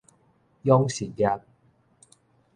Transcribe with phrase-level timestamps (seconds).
[0.63, 1.41] 養殖業